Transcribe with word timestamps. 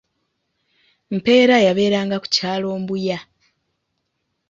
Mpeera 1.15 1.55
yabeeranga 1.65 2.15
ku 2.21 2.27
kyalo 2.35 2.67
Mbuya. 2.81 3.19